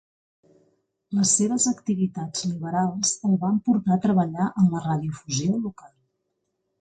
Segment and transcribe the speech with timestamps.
[1.17, 5.93] Les seves activitats liberals el van portar a treballar en la radiodifusió local.